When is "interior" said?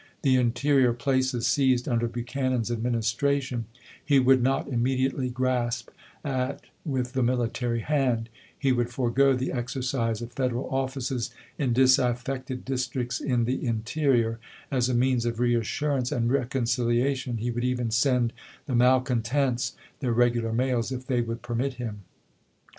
0.37-0.93, 13.63-14.39